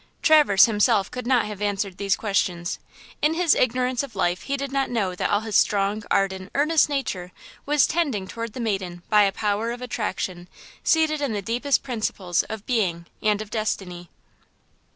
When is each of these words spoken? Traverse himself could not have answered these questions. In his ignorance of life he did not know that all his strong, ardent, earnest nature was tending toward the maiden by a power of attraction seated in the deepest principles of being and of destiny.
Traverse 0.23 0.65
himself 0.65 1.11
could 1.11 1.27
not 1.27 1.45
have 1.45 1.61
answered 1.61 1.99
these 1.99 2.15
questions. 2.15 2.79
In 3.21 3.35
his 3.35 3.53
ignorance 3.53 4.01
of 4.01 4.15
life 4.15 4.41
he 4.41 4.57
did 4.57 4.71
not 4.71 4.89
know 4.89 5.13
that 5.13 5.29
all 5.29 5.41
his 5.41 5.55
strong, 5.55 6.03
ardent, 6.09 6.49
earnest 6.55 6.89
nature 6.89 7.31
was 7.67 7.85
tending 7.85 8.27
toward 8.27 8.53
the 8.53 8.59
maiden 8.59 9.03
by 9.09 9.21
a 9.25 9.31
power 9.31 9.69
of 9.71 9.79
attraction 9.79 10.47
seated 10.83 11.21
in 11.21 11.33
the 11.33 11.41
deepest 11.43 11.83
principles 11.83 12.41
of 12.45 12.65
being 12.65 13.05
and 13.21 13.43
of 13.43 13.51
destiny. 13.51 14.09